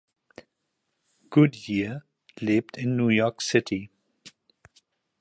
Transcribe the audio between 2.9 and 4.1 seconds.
New York City.